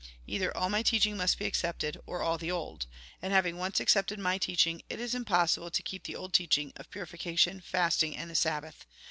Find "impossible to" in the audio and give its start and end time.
5.13-5.83